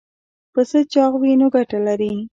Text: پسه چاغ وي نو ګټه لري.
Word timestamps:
پسه 0.53 0.79
چاغ 0.93 1.13
وي 1.21 1.33
نو 1.39 1.47
ګټه 1.55 1.77
لري. 1.87 2.13